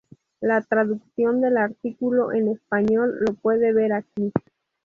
La 0.39 0.59
traducción 0.63 1.41
del 1.41 1.57
artículo 1.57 2.31
en 2.31 2.47
español 2.47 3.19
lo 3.19 3.35
puede 3.35 3.71
ver 3.71 3.93
aquí. 3.93 4.31